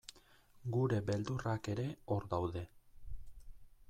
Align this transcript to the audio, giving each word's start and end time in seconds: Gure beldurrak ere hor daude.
Gure 0.75 1.01
beldurrak 1.09 1.69
ere 1.73 1.85
hor 2.15 2.25
daude. 2.31 2.65